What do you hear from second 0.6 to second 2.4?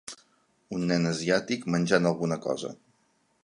Un nen asiàtic menjant alguna